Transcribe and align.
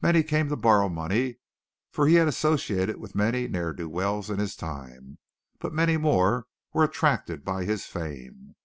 Many 0.00 0.22
came 0.22 0.48
to 0.48 0.56
borrow 0.56 0.88
money, 0.88 1.36
for 1.90 2.06
he 2.06 2.14
had 2.14 2.28
associated 2.28 2.96
with 2.96 3.14
many 3.14 3.46
ne'er 3.46 3.74
do 3.74 3.90
wells 3.90 4.30
in 4.30 4.38
his 4.38 4.56
time, 4.56 5.18
but 5.58 5.74
many 5.74 5.98
more 5.98 6.46
were 6.72 6.82
attracted 6.84 7.44
by 7.44 7.66
his 7.66 7.84
fame. 7.84 8.56